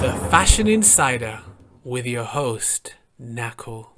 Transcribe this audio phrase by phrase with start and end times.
[0.00, 1.40] The Fashion Insider
[1.84, 3.96] with your host, Nakul.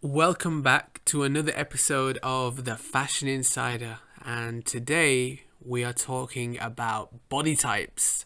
[0.00, 7.28] Welcome back to another episode of The Fashion Insider, and today we are talking about
[7.28, 8.24] body types.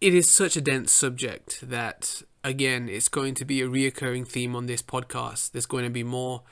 [0.00, 4.54] It is such a dense subject that, again, it's going to be a reoccurring theme
[4.54, 5.52] on this podcast.
[5.52, 6.42] There's going to be more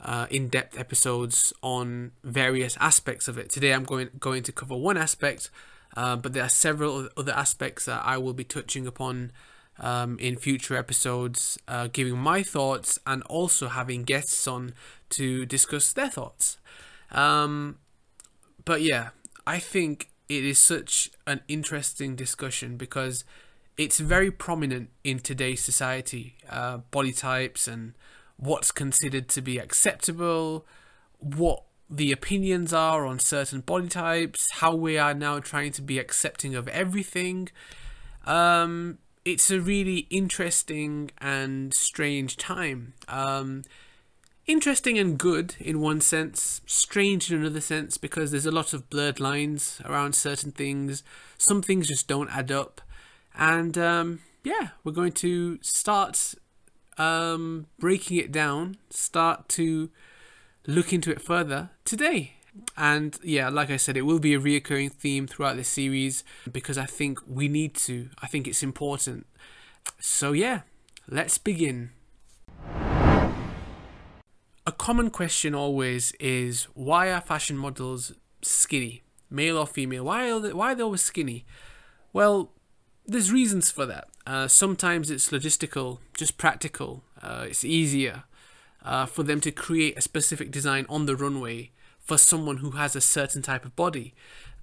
[0.00, 3.50] uh, in-depth episodes on various aspects of it.
[3.50, 5.50] Today, I'm going going to cover one aspect,
[5.96, 9.32] uh, but there are several other aspects that I will be touching upon
[9.78, 14.74] um, in future episodes, uh, giving my thoughts and also having guests on
[15.10, 16.58] to discuss their thoughts.
[17.12, 17.78] Um,
[18.64, 19.10] but yeah,
[19.46, 23.24] I think it is such an interesting discussion because
[23.76, 26.36] it's very prominent in today's society.
[26.48, 27.94] Uh, body types and
[28.36, 30.66] what's considered to be acceptable,
[31.18, 35.98] what the opinions are on certain body types, how we are now trying to be
[35.98, 37.48] accepting of everything.
[38.24, 42.94] Um, it's a really interesting and strange time.
[43.08, 43.62] Um,
[44.46, 48.90] interesting and good in one sense, strange in another sense because there's a lot of
[48.90, 51.02] blurred lines around certain things.
[51.38, 52.80] Some things just don't add up.
[53.34, 56.34] And um, yeah, we're going to start
[56.98, 59.90] um, breaking it down, start to
[60.66, 62.34] look into it further today.
[62.76, 66.76] And yeah, like I said, it will be a reoccurring theme throughout this series because
[66.76, 68.10] I think we need to.
[68.20, 69.26] I think it's important.
[69.98, 70.60] So yeah,
[71.08, 71.90] let's begin.
[74.64, 78.12] A common question always is why are fashion models
[78.42, 80.04] skinny, male or female?
[80.04, 81.44] Why are they, why are they always skinny?
[82.12, 82.52] Well,
[83.04, 84.08] there's reasons for that.
[84.24, 87.02] Uh, sometimes it's logistical, just practical.
[87.20, 88.22] Uh, it's easier
[88.84, 92.94] uh, for them to create a specific design on the runway for someone who has
[92.94, 94.14] a certain type of body.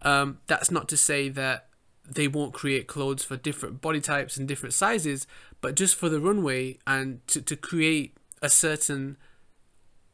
[0.02, 1.68] Um, that's not to say that
[2.09, 5.28] they won't create clothes for different body types and different sizes,
[5.59, 9.18] but just for the runway and to, to create a certain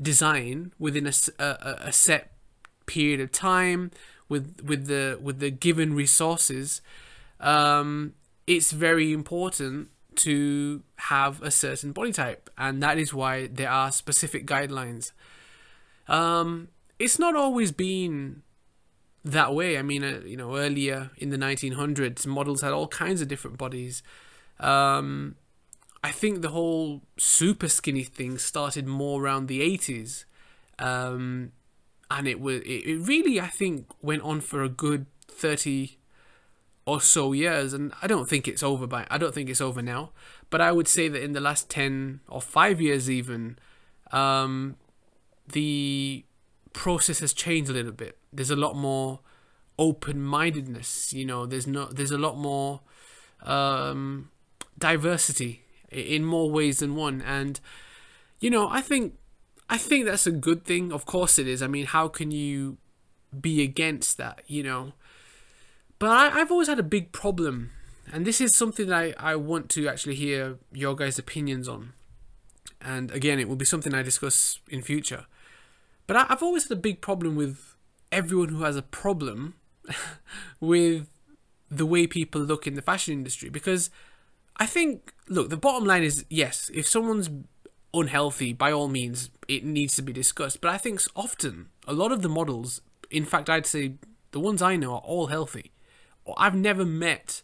[0.01, 2.33] design within a, a, a set
[2.85, 3.91] period of time
[4.29, 6.81] with with the with the given resources
[7.39, 8.13] um,
[8.47, 13.91] it's very important to have a certain body type and that is why there are
[13.91, 15.11] specific guidelines.
[16.07, 16.69] Um,
[16.99, 18.43] it's not always been
[19.23, 19.77] that way.
[19.77, 23.57] I mean uh, you know earlier in the 1900s models had all kinds of different
[23.57, 24.03] bodies.
[24.59, 25.35] Um,
[26.05, 30.25] I think the whole super skinny thing started more around the 80s.
[30.77, 31.51] Um,
[32.11, 35.97] and it was it, it really I think went on for a good 30
[36.85, 39.81] or so years and I don't think it's over by I don't think it's over
[39.81, 40.11] now
[40.51, 43.57] but I would say that in the last 10 or 5 years even
[44.11, 44.75] um,
[45.47, 46.23] the
[46.73, 49.21] process has changed a little bit there's a lot more
[49.79, 52.81] open-mindedness you know there's no there's a lot more
[53.41, 54.29] um,
[54.77, 55.64] diversity
[55.95, 57.21] in more ways than one.
[57.21, 57.59] And
[58.39, 59.15] you know, I think
[59.69, 60.91] I think that's a good thing.
[60.91, 61.61] Of course, it is.
[61.61, 62.77] I mean, how can you
[63.39, 64.41] be against that?
[64.47, 64.93] You know,
[65.99, 67.71] but I, I've always had a big problem,
[68.11, 71.93] and this is something that I, I want to actually hear your guys' opinions on.
[72.81, 75.25] And again, it will be something I discuss in future.
[76.07, 77.75] But I, I've always had a big problem with
[78.11, 79.55] everyone who has a problem
[80.59, 81.07] with
[81.71, 83.89] the way people look in the fashion industry because
[84.57, 87.29] I think, look, the bottom line is yes, if someone's
[87.93, 90.61] unhealthy, by all means, it needs to be discussed.
[90.61, 93.93] But I think often, a lot of the models, in fact, I'd say
[94.31, 95.71] the ones I know are all healthy.
[96.37, 97.41] I've never met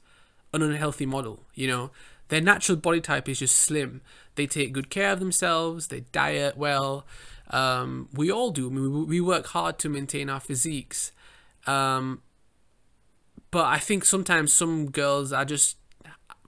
[0.54, 1.92] an unhealthy model, you know.
[2.30, 4.02] Their natural body type is just slim.
[4.36, 7.06] They take good care of themselves, they diet well.
[7.50, 8.68] Um, we all do.
[8.68, 11.12] I mean, we work hard to maintain our physiques.
[11.68, 12.22] Um,
[13.52, 15.76] but I think sometimes some girls are just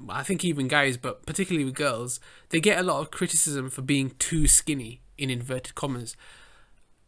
[0.09, 2.19] I think even guys, but particularly with girls,
[2.49, 6.15] they get a lot of criticism for being too skinny in inverted commas.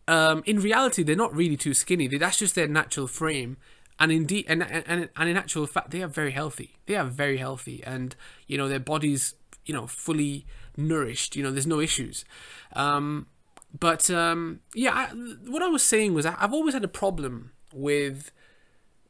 [0.08, 2.08] Um, in reality, they're not really too skinny.
[2.08, 3.58] That's just their natural frame,
[4.00, 6.76] and indeed, and, and and in actual fact, they are very healthy.
[6.86, 8.16] They are very healthy, and
[8.48, 9.34] you know their bodies,
[9.66, 10.46] you know, fully
[10.78, 11.36] nourished.
[11.36, 12.24] You know, there's no issues.
[12.74, 13.28] Um,
[13.78, 15.06] but um, yeah, I,
[15.50, 18.32] what I was saying was I've always had a problem with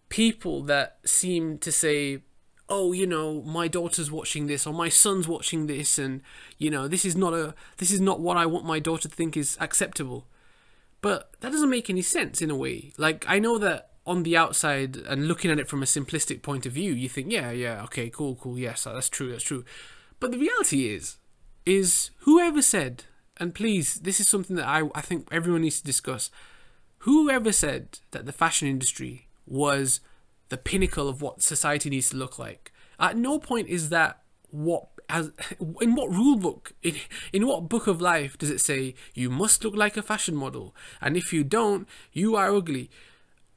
[0.09, 2.21] people that seem to say
[2.67, 6.21] oh you know my daughter's watching this or my son's watching this and
[6.57, 9.15] you know this is not a this is not what i want my daughter to
[9.15, 10.25] think is acceptable
[11.01, 12.91] But that doesn't make any sense in a way.
[12.97, 16.65] Like, I know that on the outside and looking at it from a simplistic point
[16.65, 19.63] of view, you think, yeah, yeah, okay, cool, cool, yes, that's true, that's true.
[20.19, 21.17] But the reality is,
[21.63, 23.03] is whoever said,
[23.37, 26.31] and please, this is something that I, I think everyone needs to discuss.
[26.99, 29.99] Whoever said that the fashion industry was
[30.55, 34.21] the pinnacle of what society needs to look like, at no point is that
[34.51, 35.31] what as
[35.81, 36.95] in what rule book in,
[37.33, 40.73] in what book of life does it say you must look like a fashion model
[41.01, 42.89] and if you don't you are ugly.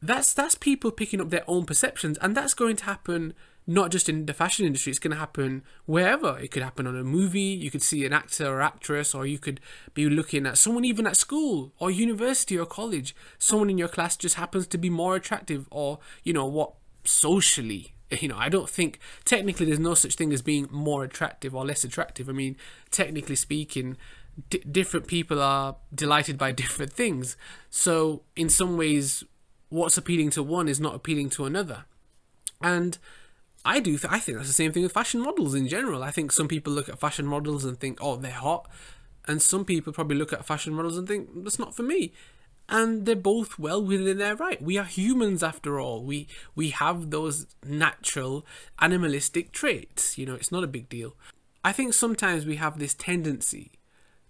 [0.02, 3.32] That's that's people picking up their own perceptions and that's going to happen
[3.64, 6.36] not just in the fashion industry it's going to happen wherever.
[6.38, 9.38] It could happen on a movie you could see an actor or actress or you
[9.38, 9.60] could
[9.94, 13.14] be looking at someone even at school or university or college.
[13.38, 16.72] Someone in your class just happens to be more attractive or you know what
[17.08, 21.54] socially you know i don't think technically there's no such thing as being more attractive
[21.54, 22.56] or less attractive i mean
[22.90, 23.96] technically speaking
[24.50, 27.36] d- different people are delighted by different things
[27.70, 29.24] so in some ways
[29.68, 31.84] what's appealing to one is not appealing to another.
[32.62, 32.98] And
[33.64, 33.98] I do.
[33.98, 36.02] Th- I think that's the same thing with fashion models in general.
[36.02, 38.68] I think some people look at fashion models and think, "Oh, they're hot,"
[39.26, 42.12] and some people probably look at fashion models and think, "That's not for me."
[42.68, 44.60] And they're both well within their right.
[44.60, 46.02] We are humans after all.
[46.02, 48.44] We we have those natural
[48.78, 50.18] animalistic traits.
[50.18, 51.14] You know, it's not a big deal.
[51.64, 53.72] I think sometimes we have this tendency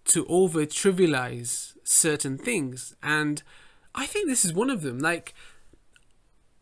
[0.05, 3.43] to over trivialize certain things and
[3.95, 5.01] I think this is one of them.
[5.01, 5.35] Like,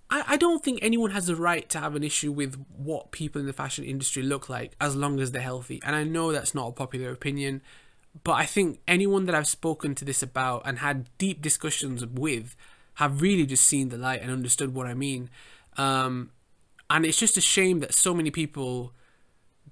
[0.09, 3.41] I, I don't think anyone has the right to have an issue with what people
[3.41, 5.81] in the fashion industry look like as long as they're healthy.
[5.85, 7.61] And I know that's not a popular opinion,
[8.25, 12.57] but I think anyone that I've spoken to this about and had deep discussions with
[12.95, 15.29] have really just seen the light and understood what I mean.
[15.77, 16.31] Um,
[16.89, 18.93] and it's just a shame that so many people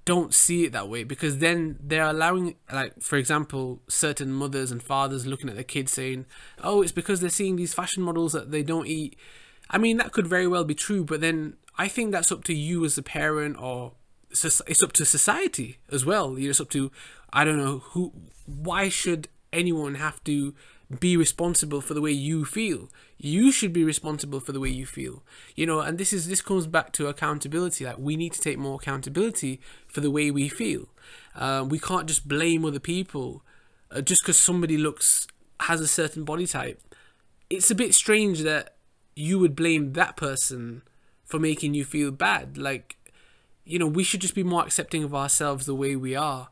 [0.04, 4.82] don't see it that way because then they're allowing like for example certain mothers and
[4.82, 6.26] fathers looking at their kids saying
[6.62, 9.16] oh it's because they're seeing these fashion models that they don't eat
[9.70, 12.52] i mean that could very well be true but then i think that's up to
[12.52, 13.92] you as a parent or
[14.42, 16.90] it's up to society as well it's up to
[17.32, 18.12] i don't know who
[18.46, 20.54] why should anyone have to
[21.00, 22.88] be responsible for the way you feel.
[23.16, 25.22] You should be responsible for the way you feel.
[25.54, 27.84] You know, and this is this comes back to accountability.
[27.84, 30.88] Like we need to take more accountability for the way we feel.
[31.34, 33.42] Uh, we can't just blame other people
[33.90, 35.26] uh, just because somebody looks
[35.60, 36.80] has a certain body type.
[37.48, 38.76] It's a bit strange that
[39.16, 40.82] you would blame that person
[41.24, 42.58] for making you feel bad.
[42.58, 42.96] Like,
[43.64, 46.48] you know, we should just be more accepting of ourselves the way we are.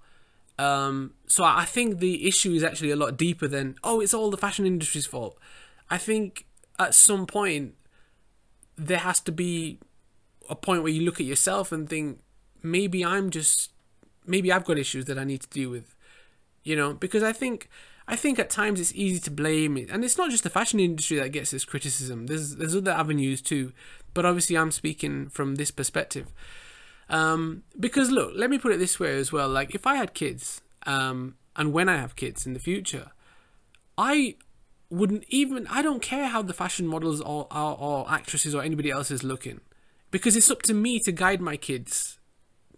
[0.59, 4.31] Um, so I think the issue is actually a lot deeper than oh, it's all
[4.31, 5.39] the fashion industry's fault.
[5.91, 6.47] I think
[6.79, 7.75] at some point
[8.77, 9.79] there has to be
[10.49, 12.21] a point where you look at yourself and think
[12.63, 13.71] maybe I'm just
[14.27, 15.95] maybe I've got issues that I need to deal with.
[16.65, 17.69] You know, because I think
[18.07, 20.81] I think at times it's easy to blame it, and it's not just the fashion
[20.81, 22.27] industry that gets this criticism.
[22.27, 23.73] There's there's other avenues too,
[24.15, 26.33] but obviously I'm speaking from this perspective.
[27.09, 29.49] Um, because look, let me put it this way as well.
[29.49, 33.11] Like if I had kids, um, and when I have kids in the future,
[33.99, 34.37] I
[34.89, 35.67] wouldn't even.
[35.67, 39.23] I don't care how the fashion models or, or, or actresses or anybody else is
[39.23, 39.61] looking,
[40.11, 42.19] because it's up to me to guide my kids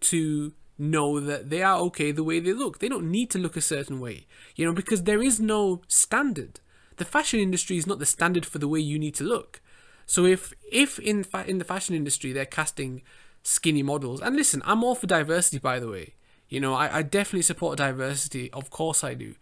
[0.01, 2.79] to know that they are okay the way they look.
[2.79, 6.59] They don't need to look a certain way, you know, because there is no standard.
[6.97, 9.61] The fashion industry is not the standard for the way you need to look.
[10.05, 13.01] So if if in fa- in the fashion industry they're casting
[13.45, 14.21] skinny models.
[14.21, 16.15] And listen, I'm all for diversity, by the way.
[16.49, 18.51] You know, I, I definitely support diversity.
[18.51, 19.35] Of course, I do.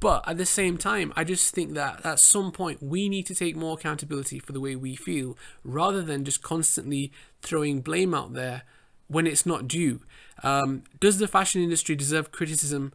[0.00, 3.34] But at the same time, I just think that at some point we need to
[3.34, 8.34] take more accountability for the way we feel rather than just constantly throwing blame out
[8.34, 8.62] there
[9.06, 10.00] when it's not due.
[10.42, 12.92] Um, does the fashion industry deserve criticism?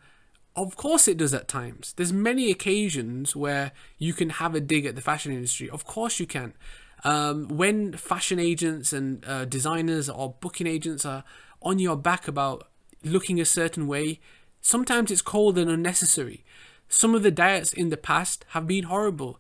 [0.56, 1.94] Of course it does at times.
[1.96, 5.70] There's many occasions where you can have a dig at the fashion industry.
[5.70, 6.54] Of course you can.
[7.04, 11.24] Um, when fashion agents and uh, designers or booking agents are
[11.62, 12.68] on your back about
[13.04, 14.20] looking a certain way,
[14.62, 16.44] sometimes it's cold and unnecessary.
[16.88, 19.40] Some of the diets in the past have been horrible.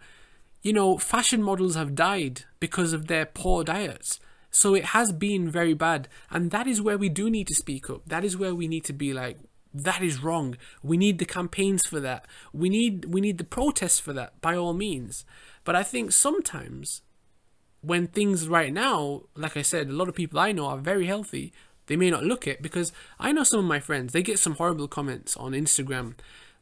[0.62, 4.20] You know, fashion models have died because of their poor diets.
[4.52, 6.08] So it has been very bad.
[6.30, 8.02] And that is where we do need to speak up.
[8.08, 9.38] That is where we need to be like,
[9.74, 10.58] that is wrong.
[10.82, 12.26] We need the campaigns for that.
[12.54, 15.26] We need we need the protests for that by all means.
[15.64, 17.02] But I think sometimes
[17.82, 21.06] when things right now, like I said, a lot of people I know are very
[21.06, 21.54] healthy.
[21.88, 24.56] They may not look it because I know some of my friends, they get some
[24.56, 26.16] horrible comments on Instagram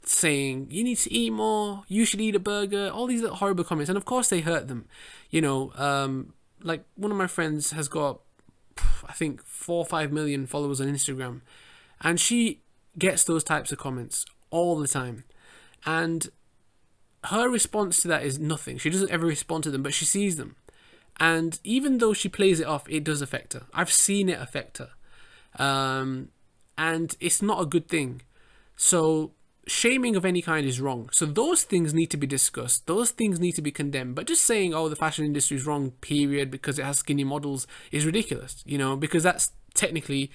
[0.03, 3.89] saying, you need to eat more, you should eat a burger, all these horrible comments.
[3.89, 4.85] And of course they hurt them.
[5.29, 8.21] You know, um, like one of my friends has got,
[9.07, 11.41] I think, four or five million followers on Instagram.
[12.01, 12.61] And she
[12.97, 15.23] gets those types of comments all the time.
[15.85, 16.29] And
[17.25, 18.77] her response to that is nothing.
[18.77, 20.55] She doesn't ever respond to them, but she sees them.
[21.19, 23.63] And even though she plays it off, it does affect her.
[23.73, 24.89] I've seen it affect her.
[25.57, 26.29] Um,
[26.77, 28.21] and it's not a good thing.
[28.75, 29.31] So
[29.65, 31.09] shaming of any kind is wrong.
[31.11, 32.87] So those things need to be discussed.
[32.87, 34.15] Those things need to be condemned.
[34.15, 37.67] But just saying, oh, the fashion industry is wrong, period, because it has skinny models
[37.91, 40.31] is ridiculous, you know, because that's technically,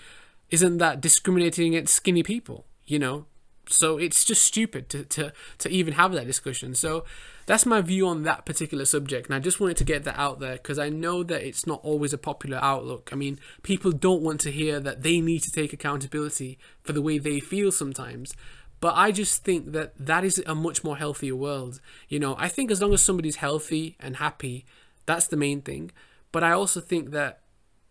[0.51, 3.27] isn't that discriminating against skinny people, you know?
[3.69, 6.75] So it's just stupid to, to, to even have that discussion.
[6.75, 7.05] So
[7.52, 9.26] that's my view on that particular subject.
[9.26, 11.80] And I just wanted to get that out there because I know that it's not
[11.82, 13.11] always a popular outlook.
[13.12, 17.02] I mean, people don't want to hear that they need to take accountability for the
[17.02, 18.35] way they feel sometimes.
[18.80, 21.78] But I just think that that is a much more healthier world.
[22.09, 24.64] You know, I think as long as somebody's healthy and happy,
[25.04, 25.90] that's the main thing.
[26.32, 27.40] But I also think that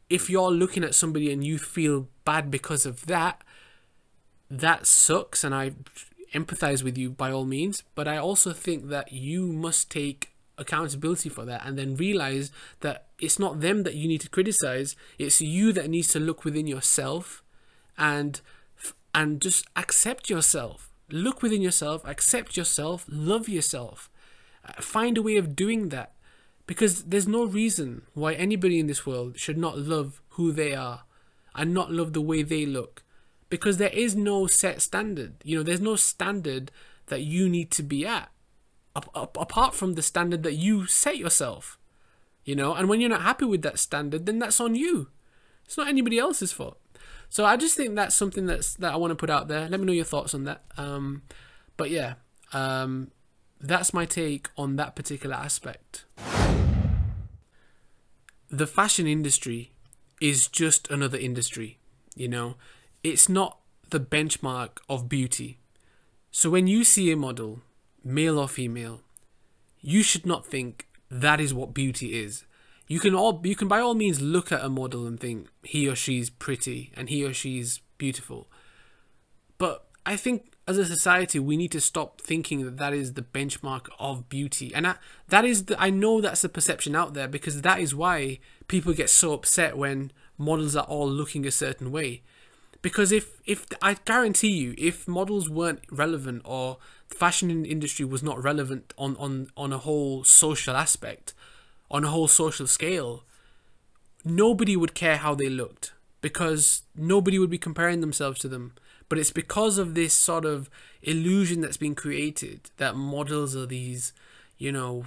[0.09, 3.43] if you're looking at somebody and you feel bad because of that,
[4.49, 5.73] that sucks and I
[6.33, 11.29] empathize with you by all means, but I also think that you must take accountability
[11.29, 15.41] for that and then realize that it's not them that you need to criticize, it's
[15.41, 17.43] you that needs to look within yourself
[17.97, 18.41] and
[19.13, 20.89] and just accept yourself.
[21.09, 24.09] Look within yourself, accept yourself, love yourself.
[24.65, 26.13] Uh, find a way of doing that
[26.65, 31.03] because there's no reason why anybody in this world should not love who they are
[31.53, 33.03] and not love the way they look
[33.51, 35.33] because there is no set standard.
[35.43, 36.71] You know, there's no standard
[37.07, 38.31] that you need to be at
[38.95, 41.77] apart from the standard that you set yourself.
[42.43, 45.09] You know, and when you're not happy with that standard, then that's on you.
[45.65, 46.79] It's not anybody else's fault.
[47.29, 49.69] So I just think that's something that's that I want to put out there.
[49.69, 50.63] Let me know your thoughts on that.
[50.77, 51.21] Um,
[51.77, 52.15] but yeah,
[52.53, 53.11] um,
[53.59, 56.05] that's my take on that particular aspect.
[58.49, 59.71] The fashion industry
[60.19, 61.79] is just another industry.
[62.15, 62.55] You know,
[63.03, 65.59] it's not the benchmark of beauty.
[66.31, 67.61] So when you see a model,
[68.03, 69.01] male or female,
[69.81, 72.45] you should not think that is what beauty is.
[72.87, 75.87] You can all you can by all means look at a model and think he
[75.87, 78.49] or she's pretty and he or she's beautiful.
[79.57, 83.21] But I think as a society we need to stop thinking that that is the
[83.21, 84.73] benchmark of beauty.
[84.73, 84.95] And I,
[85.29, 88.93] that is the, I know that's the perception out there because that is why people
[88.93, 92.23] get so upset when models are all looking a certain way
[92.81, 96.77] because if if I guarantee you, if models weren't relevant or
[97.09, 101.33] the fashion industry was not relevant on on on a whole social aspect,
[101.89, 103.23] on a whole social scale,
[104.23, 108.73] nobody would care how they looked because nobody would be comparing themselves to them.
[109.09, 110.69] But it's because of this sort of
[111.01, 114.13] illusion that's been created that models are these,
[114.57, 115.03] you know,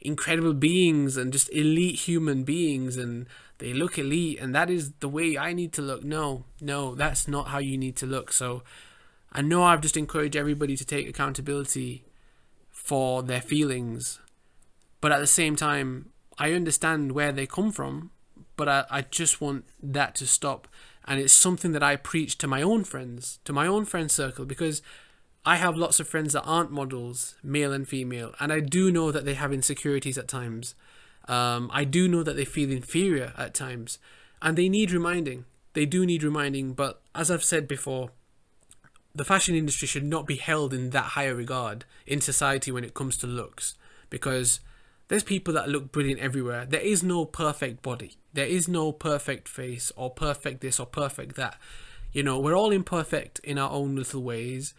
[0.00, 3.26] incredible beings and just elite human beings and
[3.60, 6.02] they look elite and that is the way I need to look.
[6.02, 8.32] No, no, that's not how you need to look.
[8.32, 8.62] So
[9.32, 12.04] I know I've just encouraged everybody to take accountability
[12.70, 14.18] for their feelings,
[15.00, 18.10] but at the same time, I understand where they come from,
[18.56, 20.66] but I, I just want that to stop.
[21.06, 24.44] And it's something that I preach to my own friends, to my own friend circle,
[24.44, 24.82] because
[25.44, 29.10] I have lots of friends that aren't models, male and female, and I do know
[29.12, 30.74] that they have insecurities at times.
[31.28, 33.98] Um, I do know that they feel inferior at times,
[34.42, 35.44] and they need reminding.
[35.74, 38.10] They do need reminding, but as I've said before,
[39.14, 42.94] the fashion industry should not be held in that higher regard in society when it
[42.94, 43.74] comes to looks,
[44.08, 44.60] because
[45.08, 46.64] there's people that look brilliant everywhere.
[46.64, 48.16] There is no perfect body.
[48.32, 51.58] There is no perfect face or perfect this or perfect that.
[52.12, 54.74] You know, we're all imperfect in our own little ways,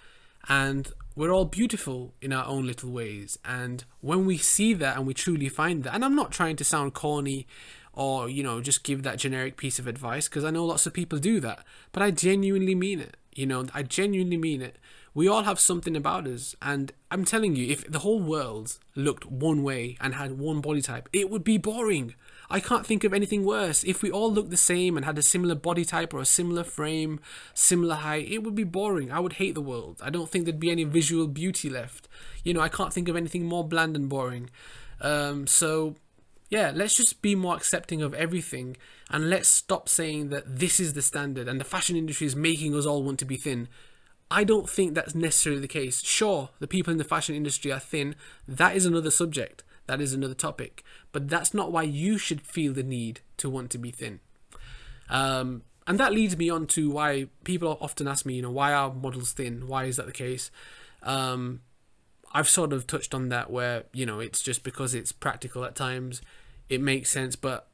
[0.48, 3.38] and we're all beautiful in our own little ways.
[3.44, 6.64] And when we see that and we truly find that, and I'm not trying to
[6.64, 7.48] sound corny
[7.94, 10.94] or, you know, just give that generic piece of advice because I know lots of
[10.94, 13.18] people do that, but I genuinely mean it.
[13.34, 14.78] You know, I genuinely mean it.
[15.14, 19.26] We all have something about us, and I'm telling you, if the whole world looked
[19.26, 22.16] one way and had one body type, it would be boring.
[22.52, 23.84] I can't think of anything worse.
[23.84, 26.66] If we all looked the same and had a similar body type or a similar
[26.66, 27.22] frame,
[27.54, 29.12] similar height, it would be boring.
[29.12, 30.02] I would hate the world.
[30.04, 32.10] I don't think there'd be any visual beauty left.
[32.44, 34.50] You know, I can't think of anything more bland and boring.
[35.00, 35.96] Um, so,
[36.50, 38.76] yeah, let's just be more accepting of everything
[39.10, 42.76] and let's stop saying that this is the standard and the fashion industry is making
[42.76, 43.70] us all want to be thin.
[44.30, 46.02] I don't think that's necessarily the case.
[46.04, 48.16] Sure, the people in the fashion industry are thin.
[48.48, 49.64] That is another subject.
[49.88, 50.84] That is another topic.
[51.12, 54.20] But that's not why you should feel the need to want to be thin.
[55.10, 58.74] Um, and that leads me on to why people often ask me, you know, why
[58.74, 59.68] are models thin?
[59.68, 60.52] Why is that the case?
[61.04, 61.62] Um,
[62.34, 65.76] I've sort of touched on that where, you know, it's just because it's practical at
[65.76, 66.22] times.
[66.70, 67.36] It makes sense.
[67.36, 67.68] But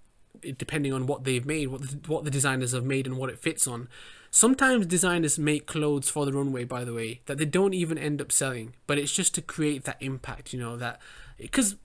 [0.57, 3.39] depending on what they've made, what the, what the designers have made, and what it
[3.39, 3.87] fits on.
[4.29, 8.21] Sometimes designers make clothes for the runway, by the way, that they don't even end
[8.21, 10.99] up selling, but it's just to create that impact, you know, that
[11.37, 11.75] because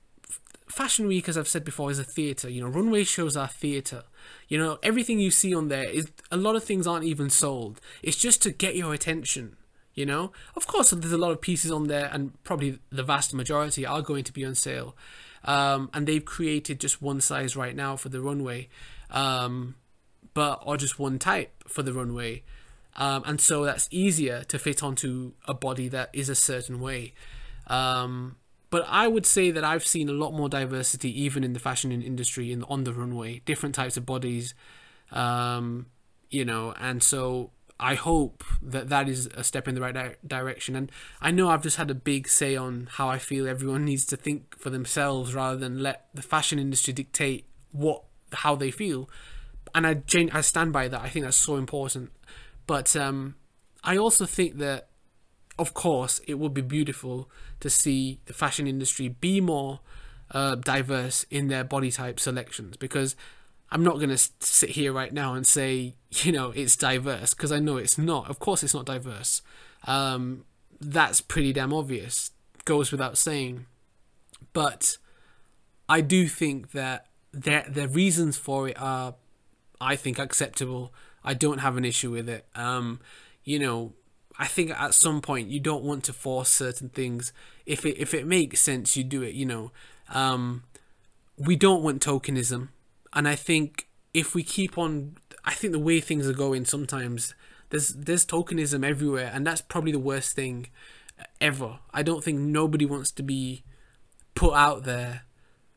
[0.73, 2.49] Fashion Week, as I've said before, is a theatre.
[2.49, 4.05] You know, runway shows are theatre.
[4.49, 7.79] You know, everything you see on there is a lot of things aren't even sold.
[8.03, 9.57] It's just to get your attention.
[9.95, 13.35] You know, of course, there's a lot of pieces on there, and probably the vast
[13.35, 14.97] majority are going to be on sale.
[15.45, 18.69] Um, and they've created just one size right now for the runway,
[19.11, 19.75] um,
[20.33, 22.45] but or just one type for the runway,
[22.97, 27.13] um, and so that's easier to fit onto a body that is a certain way.
[27.67, 28.37] Um,
[28.73, 31.93] but I would say that I've seen a lot more diversity even in the fashion
[31.93, 34.55] industry in on the runway, different types of bodies,
[35.11, 35.89] um,
[36.31, 40.17] you know, and so I hope that that is a step in the right di-
[40.27, 40.75] direction.
[40.75, 44.07] And I know I've just had a big say on how I feel everyone needs
[44.07, 49.11] to think for themselves rather than let the fashion industry dictate what how they feel.
[49.75, 50.01] And I
[50.33, 51.03] I stand by that.
[51.03, 52.11] I think that's so important.
[52.67, 53.35] But um,
[53.85, 54.89] I also think that
[55.59, 57.31] of course, it would be beautiful
[57.61, 59.81] to see the fashion industry be more
[60.31, 63.15] uh, diverse in their body type selections because
[63.71, 67.53] I'm not going to sit here right now and say, you know, it's diverse because
[67.53, 68.29] I know it's not.
[68.29, 69.43] Of course, it's not diverse.
[69.87, 70.45] Um,
[70.81, 72.31] that's pretty damn obvious,
[72.65, 73.67] goes without saying.
[74.53, 74.99] But
[75.89, 79.15] I do think that their their reasons for it are,
[79.81, 80.93] I think, acceptable.
[81.25, 82.47] I don't have an issue with it.
[82.55, 83.01] Um,
[83.45, 83.93] you know,
[84.39, 87.33] I think at some point you don't want to force certain things.
[87.67, 89.35] If it if it makes sense, you do it.
[89.35, 89.73] You know,
[90.09, 90.65] um,
[91.37, 92.69] we don't want tokenism,
[93.13, 97.35] and I think if we keep on, I think the way things are going, sometimes
[97.71, 100.69] there's there's tokenism everywhere, and that's probably the worst thing
[101.41, 101.79] ever.
[101.93, 103.65] I don't think nobody wants to be
[104.35, 105.23] put out there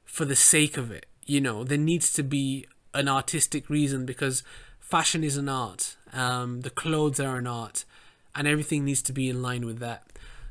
[0.03, 1.05] for the sake of it.
[1.25, 4.43] You know, there needs to be an artistic reason because
[4.79, 5.97] fashion is an art.
[6.13, 7.83] Um, the clothes are an art
[8.35, 10.03] and everything needs to be in line with that.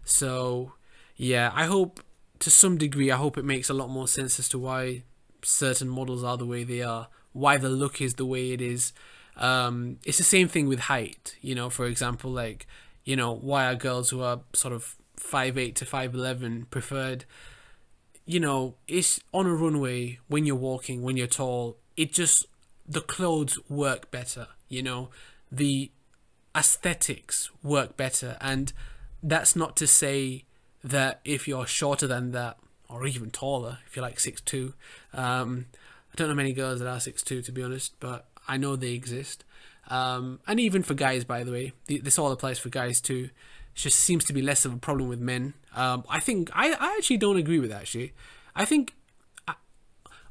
[0.04, 0.72] So,
[1.16, 2.00] yeah, I hope
[2.40, 5.02] to some degree, I hope it makes a lot more sense as to why
[5.42, 8.92] certain models are the way they are, why the look is the way it is.
[9.36, 12.66] Um, it's the same thing with height, you know, for example, like,
[13.04, 17.24] you know, why are girls who are sort of five eight to 5'11 preferred?
[18.26, 22.46] You know, it's on a runway when you're walking, when you're tall, it just,
[22.86, 25.10] the clothes work better, you know,
[25.50, 25.90] the
[26.54, 28.36] aesthetics work better.
[28.40, 28.72] And
[29.22, 30.44] that's not to say
[30.82, 34.74] that if you're shorter than that, or even taller, if you're like six two,
[35.12, 35.66] um,
[36.12, 38.76] I don't know many girls that are six two to be honest, but I know
[38.76, 39.44] they exist.
[39.88, 43.30] Um, and even for guys, by the way, this all applies for guys too.
[43.74, 45.54] It just seems to be less of a problem with men.
[45.74, 47.82] Um, I think I, I actually don't agree with that.
[47.82, 48.12] Actually,
[48.54, 48.94] I think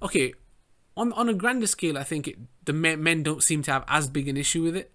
[0.04, 0.34] okay,
[0.96, 3.86] on on a grander scale, I think it, the men, men don't seem to have
[3.88, 4.92] as big an issue with it.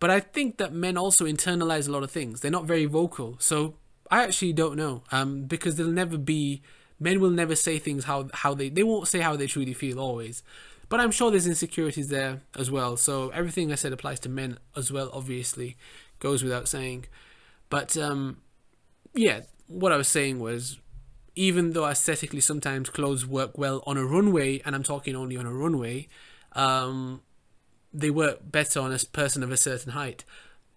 [0.00, 2.40] But I think that men also internalize a lot of things.
[2.40, 3.36] They're not very vocal.
[3.38, 3.74] So
[4.10, 5.02] I actually don't know.
[5.12, 6.62] Um, because they'll never be
[7.00, 9.98] men will never say things how how they they won't say how they truly feel
[9.98, 10.42] always.
[10.88, 12.96] But I'm sure there's insecurities there as well.
[12.96, 15.76] So everything I said applies to men as well, obviously.
[16.20, 17.06] Goes without saying.
[17.70, 18.38] But um
[19.14, 20.78] yeah, what I was saying was
[21.36, 25.46] even though aesthetically sometimes clothes work well on a runway, and I'm talking only on
[25.46, 26.08] a runway,
[26.52, 27.22] um,
[27.94, 30.24] they work better on a person of a certain height.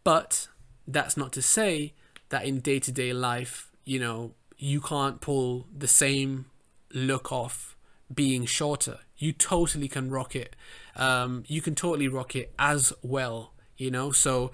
[0.04, 0.48] But
[0.88, 1.94] that's not to say
[2.30, 6.46] that in day to day life, you know, you can't pull the same
[6.94, 7.76] look off
[8.14, 9.00] being shorter.
[9.18, 10.56] You totally can rock it.
[10.96, 14.52] Um, you can totally rock it as well, you know, so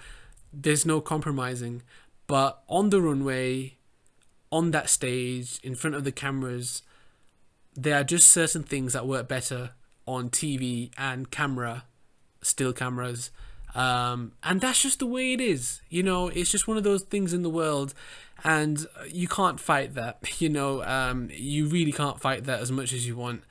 [0.52, 1.84] there's no compromising.
[2.28, 3.78] But on the runway,
[4.52, 6.82] on that stage, in front of the cameras,
[7.76, 9.71] there are just certain things that work better
[10.06, 11.86] on TV and camera
[12.43, 13.32] still cameras.
[13.75, 15.82] Um, and that's just the way it is.
[15.89, 17.93] You know, it's just one of those things in the world,
[18.43, 20.19] and you can't fight that.
[20.39, 23.43] You know, um, you really can't fight that as much as you want.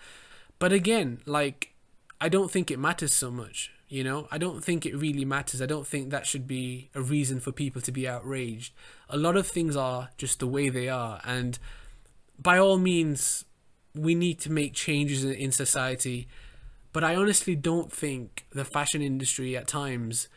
[0.58, 1.74] But again, like,
[2.20, 3.72] I don't think it matters so much.
[3.88, 5.60] You know, I don't think it really matters.
[5.60, 8.72] I don't think that should be a reason for people to be outraged.
[9.10, 11.58] A lot of things are just the way they are, and
[12.38, 13.44] by all means,
[13.94, 16.28] we need to make changes in, in society
[16.92, 20.28] but I honestly don't think the fashion industry at times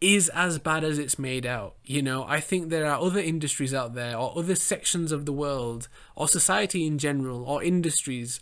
[0.00, 1.74] is as bad as it's made out.
[1.84, 5.32] You know, I think there are other industries out there, or other sections of the
[5.32, 8.40] world, or society in general, or industries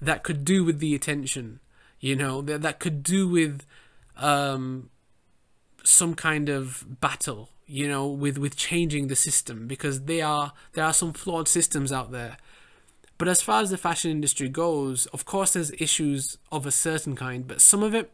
[0.00, 1.60] that could do with the attention.
[2.00, 3.64] You know, that that could do with
[4.16, 4.90] um,
[5.82, 7.50] some kind of battle.
[7.66, 11.92] You know, with with changing the system because they are there are some flawed systems
[11.92, 12.36] out there.
[13.18, 17.16] But as far as the fashion industry goes, of course, there's issues of a certain
[17.16, 18.12] kind, but some of it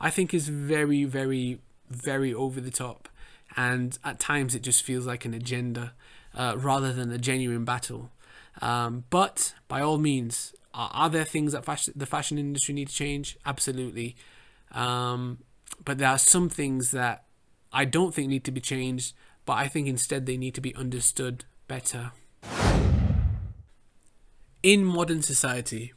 [0.00, 3.08] I think is very, very, very over the top.
[3.56, 5.92] And at times it just feels like an agenda
[6.34, 8.10] uh, rather than a genuine battle.
[8.62, 12.88] Um, but by all means, are, are there things that fashion, the fashion industry need
[12.88, 13.36] to change?
[13.44, 14.16] Absolutely.
[14.72, 15.38] Um,
[15.84, 17.24] but there are some things that
[17.72, 19.14] I don't think need to be changed,
[19.46, 22.12] but I think instead they need to be understood better.
[24.64, 25.92] In modern society,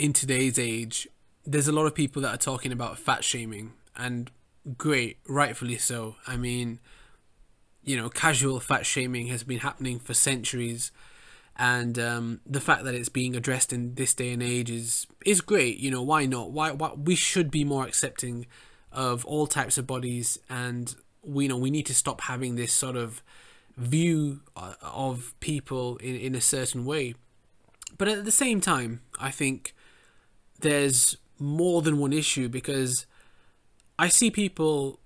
[0.00, 1.06] in today's age,
[1.46, 4.28] there's a lot of people that are talking about fat shaming, and
[4.76, 6.16] great, rightfully so.
[6.26, 6.80] I mean,
[7.84, 10.90] you know, casual fat shaming has been happening for centuries,
[11.54, 15.40] and um, the fact that it's being addressed in this day and age is is
[15.40, 15.78] great.
[15.78, 16.50] You know, why not?
[16.50, 18.46] Why, why we should be more accepting
[18.90, 22.72] of all types of bodies, and we you know we need to stop having this
[22.72, 23.22] sort of
[23.76, 27.14] view uh, of people in in a certain way.
[27.96, 29.74] But at the same time, I think
[30.60, 33.06] there's more than one issue because
[33.98, 35.00] I see people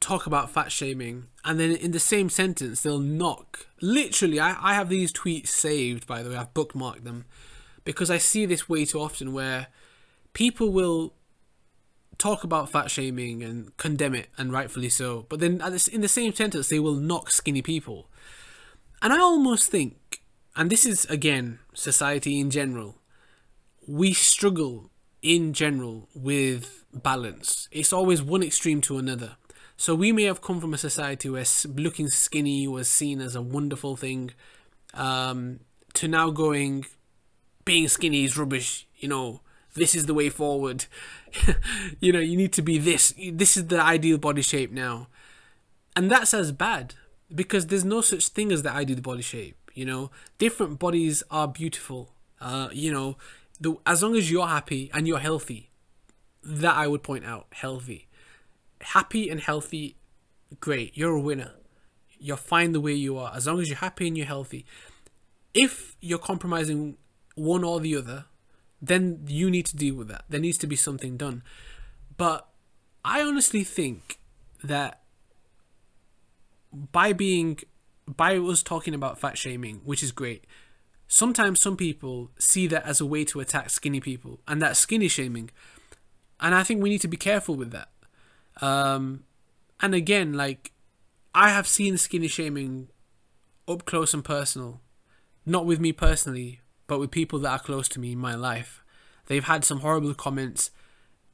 [0.00, 3.66] talk about fat shaming and then in the same sentence they'll knock.
[3.80, 7.24] Literally I, I have these tweets saved by the way i've bookmarked them
[7.84, 9.66] because i see this way too often where
[10.34, 11.14] people will
[12.16, 15.60] talk about fat shaming and condemn it and rightfully so but then
[15.92, 18.08] in the same sentence they will knock skinny people.
[19.02, 20.17] And i almost think
[20.58, 22.96] and this is again society in general
[23.86, 24.90] we struggle
[25.22, 29.36] in general with balance it's always one extreme to another
[29.80, 31.44] so we may have come from a society where
[31.76, 34.32] looking skinny was seen as a wonderful thing,
[34.92, 35.60] um,
[35.94, 36.84] to now going,
[37.64, 38.88] being skinny is rubbish.
[38.96, 39.40] You know,
[39.74, 40.86] this is the way forward.
[42.00, 43.14] you know, you need to be this.
[43.32, 45.06] This is the ideal body shape now,
[45.94, 46.94] and that's as bad
[47.32, 49.57] because there's no such thing as the ideal body shape.
[49.78, 52.10] You know, different bodies are beautiful.
[52.40, 53.16] Uh, you know,
[53.60, 55.70] the, as long as you're happy and you're healthy,
[56.42, 58.08] that I would point out healthy
[58.80, 59.96] happy and healthy,
[60.60, 60.96] great.
[60.96, 61.52] You're a winner.
[62.18, 64.64] You're fine the way you are as long as you're happy and you're healthy.
[65.54, 66.96] If you're compromising
[67.34, 68.26] one or the other,
[68.80, 70.24] then you need to deal with that.
[70.28, 71.42] There needs to be something done.
[72.16, 72.48] But
[73.04, 74.18] I honestly think
[74.62, 75.02] that
[76.72, 77.60] by being
[78.16, 80.46] by us talking about fat shaming, which is great,
[81.06, 85.08] sometimes some people see that as a way to attack skinny people, and that's skinny
[85.08, 85.50] shaming.
[86.40, 87.88] And I think we need to be careful with that.
[88.60, 89.24] Um,
[89.80, 90.72] and again, like
[91.34, 92.88] I have seen skinny shaming
[93.66, 94.80] up close and personal,
[95.44, 98.82] not with me personally, but with people that are close to me in my life.
[99.26, 100.70] They've had some horrible comments,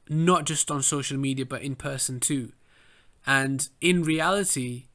[0.09, 2.53] not just on social media, but in person too.
[3.27, 4.87] And in reality,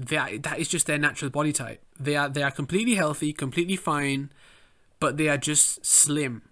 [0.00, 1.82] that that is just their natural body type.
[1.98, 4.30] They are they are completely healthy, completely fine,
[4.98, 6.42] but they are just slim,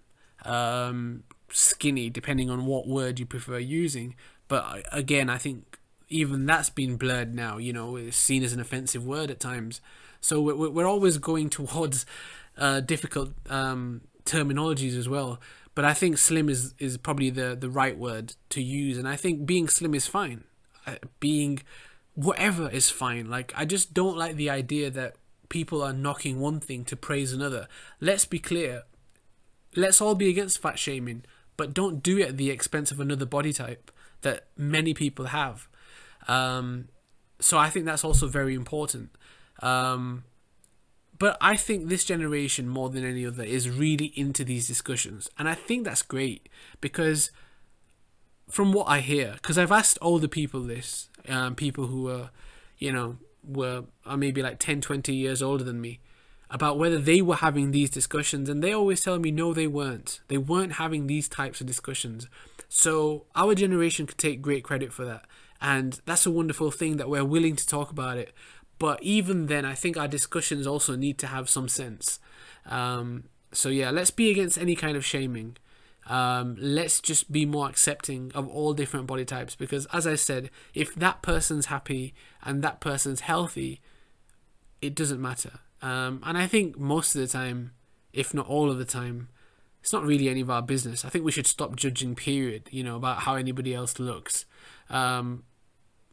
[0.45, 4.15] um, skinny, depending on what word you prefer using.
[4.47, 7.57] But again, I think even that's been blurred now.
[7.57, 9.81] You know, it's seen as an offensive word at times.
[10.21, 12.05] So we're we're always going towards
[12.55, 15.41] uh, difficult um, terminologies as well.
[15.73, 19.15] But I think slim is is probably the the right word to use, and I
[19.15, 20.43] think being slim is fine.
[20.85, 21.61] Uh, being
[22.19, 23.29] whatever is fine.
[23.29, 25.15] Like I just don't like the idea that
[25.47, 27.67] people are knocking one thing to praise another.
[28.01, 28.83] Let's be clear.
[29.75, 31.23] Let's all be against fat shaming,
[31.55, 35.69] but don't do it at the expense of another body type that many people have.
[36.27, 36.89] Um,
[37.39, 39.11] so I think that's also very important.
[39.61, 40.25] Um,
[41.17, 45.29] but I think this generation, more than any other, is really into these discussions.
[45.37, 46.49] And I think that's great
[46.81, 47.31] because,
[48.49, 52.29] from what I hear, because I've asked older people this, um, people who are,
[52.77, 55.99] you know, were are maybe like 10, 20 years older than me,
[56.49, 58.49] about whether they were having these discussions.
[58.49, 60.19] And they always tell me, no, they weren't.
[60.27, 62.27] They weren't having these types of discussions.
[62.67, 65.25] So our generation could take great credit for that.
[65.61, 68.33] And that's a wonderful thing that we're willing to talk about it.
[68.77, 72.19] But even then, I think our discussions also need to have some sense.
[72.65, 75.57] Um, so yeah, let's be against any kind of shaming.
[76.09, 80.49] Um, let's just be more accepting of all different body types because, as I said,
[80.73, 83.79] if that person's happy and that person's healthy,
[84.81, 85.59] it doesn't matter.
[85.83, 87.73] Um, and I think most of the time,
[88.11, 89.29] if not all of the time,
[89.81, 91.05] it's not really any of our business.
[91.05, 92.15] I think we should stop judging.
[92.15, 92.63] Period.
[92.71, 94.45] You know about how anybody else looks.
[94.89, 95.43] Um,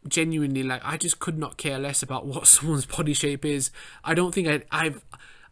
[0.06, 3.70] genuinely, like I just could not care less about what someone's body shape is.
[4.04, 5.04] I don't think I, I've,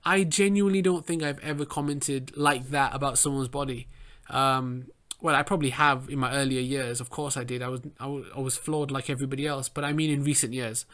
[0.05, 3.89] I genuinely don't think I've ever commented like that about someone's body.
[4.31, 4.87] Um,
[5.21, 7.01] well, I probably have in my earlier years.
[7.01, 7.63] Of course, I did.
[7.63, 9.69] I was, I was, I was flawed like everybody else.
[9.69, 10.85] But I mean, in recent years,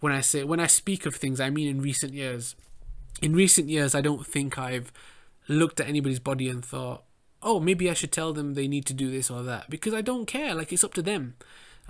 [0.00, 2.54] when I say when I speak of things, I mean in recent years.
[3.20, 4.92] In recent years, I don't think I've
[5.48, 7.02] looked at anybody's body and thought,
[7.42, 10.02] oh, maybe I should tell them they need to do this or that because I
[10.02, 10.54] don't care.
[10.54, 11.34] Like it's up to them.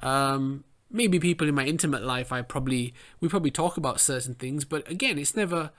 [0.01, 4.65] Um, maybe people in my intimate life, I probably we probably talk about certain things,
[4.65, 5.71] but again, it's never,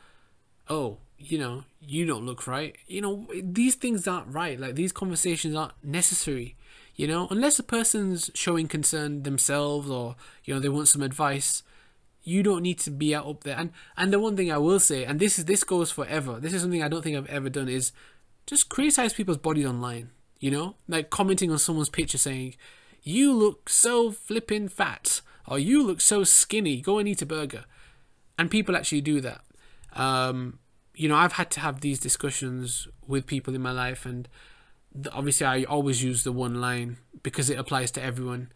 [0.68, 2.76] oh, you know, you don't look right.
[2.88, 4.60] You know, these things aren't right.
[4.60, 6.56] Like these conversations aren't necessary.
[6.96, 11.64] You know, unless a person's showing concern themselves or you know they want some advice,
[12.24, 13.58] you don't need to be out up there.
[13.58, 16.40] And and the one thing I will say, and this is this goes forever.
[16.40, 17.92] This is something I don't think I've ever done is
[18.46, 20.10] just criticize people's bodies online.
[20.40, 22.56] You know, like commenting on someone's picture saying,
[23.04, 26.82] "You look so flipping fat," or "You look so skinny.
[26.82, 27.66] Go and eat a burger."
[28.38, 29.42] And people actually do that.
[29.94, 30.60] Um,
[31.00, 34.28] you know, I've had to have these discussions with people in my life, and
[35.14, 38.52] obviously I always use the one line because it applies to everyone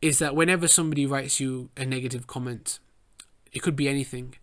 [0.00, 2.78] is that whenever somebody writes you a negative comment,
[3.52, 4.36] it could be anything,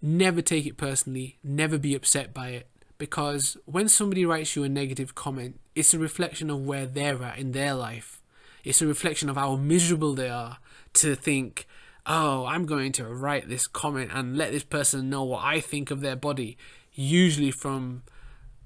[0.00, 2.66] never take it personally, never be upset by it.
[2.96, 7.38] Because when somebody writes you a negative comment, it's a reflection of where they're at
[7.38, 8.22] in their life.
[8.64, 10.58] It's a reflection of how miserable they are
[10.94, 11.66] to think,
[12.08, 15.90] oh, I'm going to write this comment and let this person know what I think
[15.90, 16.56] of their body.
[16.92, 18.02] Usually from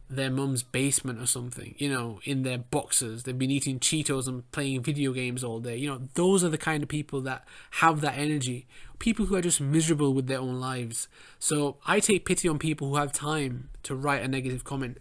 [0.08, 3.22] their mum's basement or something, you know, in their boxes.
[3.22, 5.76] They've been eating Cheetos and playing video games all day.
[5.76, 8.66] You know, those are the kind of people that have that energy.
[8.98, 11.08] People who are just miserable with their own lives.
[11.38, 14.98] So I take pity on people who have time to write a negative comment.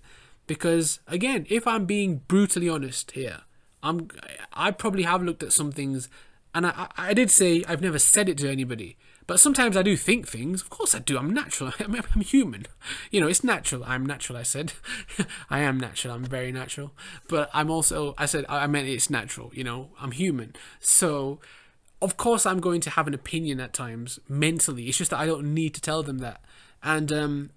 [0.47, 3.41] Because again, if I'm being brutally honest here,
[3.83, 4.09] I'm
[4.53, 6.07] I probably have looked at some things
[6.53, 8.97] and I, I did say I've never said it to anybody
[9.31, 10.61] but sometimes I do think things.
[10.61, 11.17] Of course I do.
[11.17, 11.71] I'm natural.
[11.79, 12.65] I'm, I'm human.
[13.11, 13.81] You know, it's natural.
[13.85, 14.73] I'm natural, I said.
[15.49, 16.13] I am natural.
[16.13, 16.91] I'm very natural.
[17.29, 19.49] But I'm also, I said, I meant it's natural.
[19.53, 20.53] You know, I'm human.
[20.81, 21.39] So,
[22.01, 24.87] of course, I'm going to have an opinion at times mentally.
[24.89, 26.41] It's just that I don't need to tell them that.
[26.83, 27.51] And, um,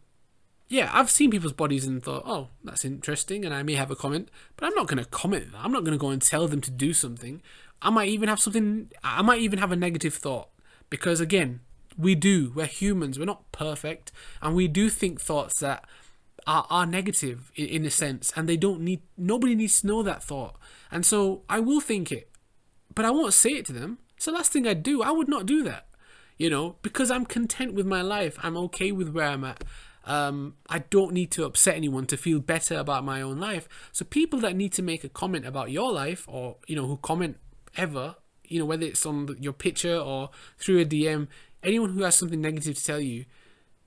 [0.69, 3.97] yeah, I've seen people's bodies and thought, oh, that's interesting, and I may have a
[3.97, 5.61] comment, but I'm not going to comment that.
[5.63, 7.43] I'm not going to go and tell them to do something.
[7.85, 10.49] I might even have something, I might even have a negative thought
[10.91, 11.61] because again,
[11.97, 12.53] we do.
[12.55, 13.19] We're humans.
[13.19, 15.85] We're not perfect, and we do think thoughts that
[16.47, 19.03] are, are negative in, in a sense, and they don't need.
[19.17, 20.57] Nobody needs to know that thought,
[20.91, 22.31] and so I will think it,
[22.95, 23.99] but I won't say it to them.
[24.17, 25.03] It's the last thing I'd do.
[25.03, 25.87] I would not do that,
[26.39, 28.39] you know, because I'm content with my life.
[28.43, 29.65] I'm okay with where I'm at.
[30.07, 33.67] Um, I don't need to upset anyone to feel better about my own life.
[33.91, 36.99] So people that need to make a comment about your life, or you know, who
[36.99, 37.39] comment
[37.77, 41.29] ever you know, whether it's on your picture or through a DM,
[41.63, 43.25] anyone who has something negative to tell you,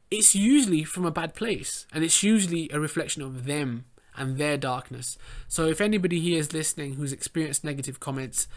[0.10, 4.58] it's usually from a bad place and it's usually a reflection of them and their
[4.58, 5.18] darkness.
[5.48, 8.48] So if anybody here is listening who's experienced negative comments,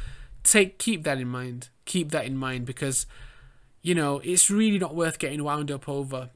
[0.42, 1.68] take keep that in mind.
[1.84, 3.06] Keep that in mind because
[3.82, 6.30] you know, it's really not worth getting wound up over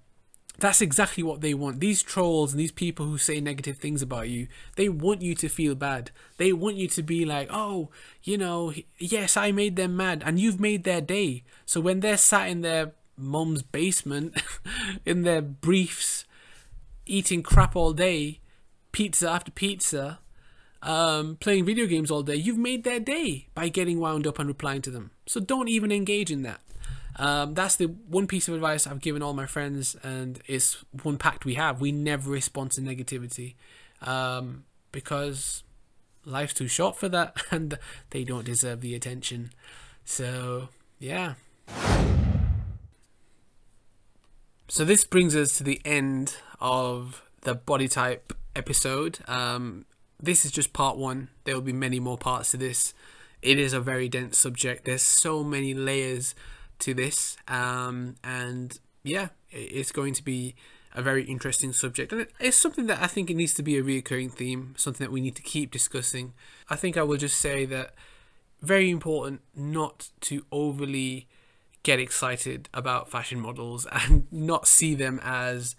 [0.59, 1.81] that's exactly what they want.
[1.81, 5.49] These trolls and these people who say negative things about you, they want you to
[5.49, 6.11] feel bad.
[6.37, 7.90] They want you to be like, oh,
[8.23, 11.43] you know, yes, I made them mad, and you've made their day.
[11.67, 14.40] So when they're sat in their mom's basement,
[15.05, 16.25] in their briefs,
[17.05, 18.40] eating crap all day,
[18.93, 20.21] pizza after pizza,
[20.83, 24.47] um, playing video games all day, you've made their day by getting wound up and
[24.47, 25.11] replying to them.
[25.27, 26.61] So don't even engage in that.
[27.16, 31.18] Um, that's the one piece of advice I've given all my friends, and it's one
[31.18, 31.81] pact we have.
[31.81, 33.55] We never respond to negativity
[34.03, 35.62] um, because
[36.24, 37.79] life's too short for that, and
[38.11, 39.53] they don't deserve the attention.
[40.05, 41.35] So, yeah.
[44.68, 49.18] So, this brings us to the end of the body type episode.
[49.29, 49.85] Um,
[50.20, 51.29] this is just part one.
[51.44, 52.94] There will be many more parts to this.
[53.42, 54.87] It is a very dense subject.
[54.87, 56.35] There's so many layers
[56.85, 57.37] to this.
[57.49, 60.55] Um, and yeah, it's going to be
[60.94, 62.12] a very interesting subject.
[62.12, 65.12] And it's something that I think it needs to be a recurring theme, something that
[65.12, 66.35] we need to keep discussing.
[66.70, 67.94] I think I will just say that
[68.62, 71.27] very important not to overly
[71.83, 75.77] get excited about fashion models and not see them as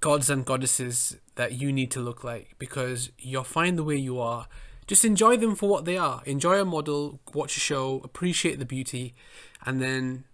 [0.00, 4.20] gods and goddesses that you need to look like because you're fine the way you
[4.20, 4.46] are.
[4.86, 6.22] Just enjoy them for what they are.
[6.24, 9.14] Enjoy a model, watch a show, appreciate the beauty,
[9.66, 10.24] and then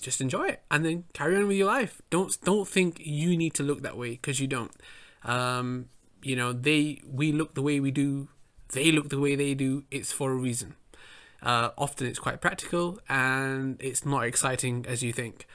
[0.00, 2.00] just enjoy it and then carry on with your life.
[2.10, 4.72] Don't don't think you need to look that way because you don't.
[5.24, 5.88] Um,
[6.22, 8.28] you know they we look the way we do
[8.72, 10.74] they look the way they do it's for a reason.
[11.42, 15.46] Uh, often it's quite practical and it's not exciting as you think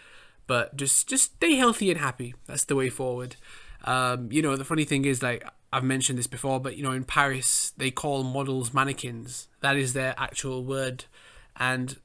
[0.47, 2.35] but just just stay healthy and happy.
[2.45, 3.35] That's the way forward.
[3.83, 6.91] Um, you know the funny thing is like I've mentioned this before but you know
[6.91, 9.47] in Paris they call models mannequins.
[9.61, 11.05] That is their actual word.
[11.57, 11.97] And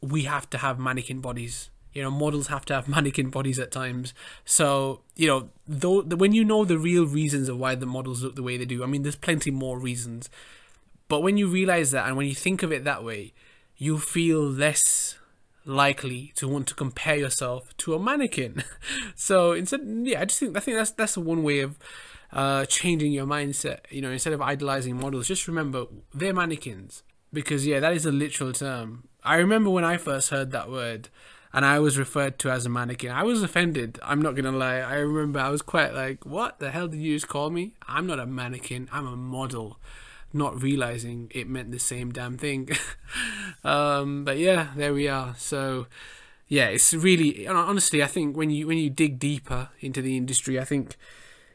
[0.00, 3.70] we have to have mannequin bodies You know, models have to have mannequin bodies at
[3.70, 4.14] times.
[4.44, 8.36] So, you know, though when you know the real reasons of why the models look
[8.36, 10.30] the way they do, I mean, there's plenty more reasons.
[11.08, 13.32] But when you realize that and when you think of it that way,
[13.76, 15.16] you feel less
[15.64, 18.64] likely to want to compare yourself to a mannequin.
[19.14, 21.78] so instead, yeah, I just think I think that's that's one way of
[22.32, 23.80] uh, changing your mindset.
[23.90, 28.12] You know, instead of idolizing models, just remember they're mannequins because yeah, that is a
[28.12, 29.08] literal term.
[29.22, 31.08] I remember when I first heard that word
[31.52, 33.10] and I was referred to as a mannequin.
[33.10, 33.98] I was offended.
[34.02, 34.78] I'm not gonna lie.
[34.78, 37.74] I remember I was quite like, "What the hell did you just call me?
[37.86, 38.88] I'm not a mannequin.
[38.92, 39.78] I'm a model."
[40.30, 42.68] Not realizing it meant the same damn thing.
[43.64, 45.34] um, but yeah, there we are.
[45.38, 45.86] So
[46.48, 48.02] yeah, it's really honestly.
[48.02, 50.96] I think when you when you dig deeper into the industry, I think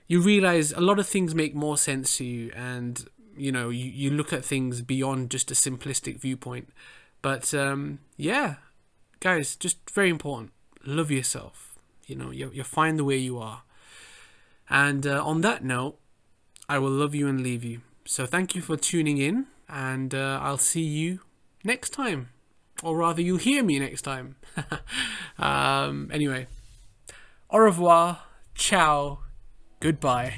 [0.07, 3.85] you realize a lot of things make more sense to you, and you know you,
[3.85, 6.69] you look at things beyond just a simplistic viewpoint.
[7.23, 8.55] But um, yeah,
[9.23, 10.51] guys, just very important.
[10.85, 11.79] Love yourself.
[12.05, 13.63] You know, you're, you're fine the way you are.
[14.69, 15.97] And uh, on that note,
[16.67, 17.81] I will love you and leave you.
[18.05, 21.21] So thank you for tuning in, and uh, I'll see you
[21.63, 22.29] next time.
[22.83, 24.35] Or rather, you'll hear me next time.
[25.39, 26.47] um, anyway,
[27.49, 28.19] au revoir,
[28.55, 29.19] ciao,
[29.79, 30.33] goodbye.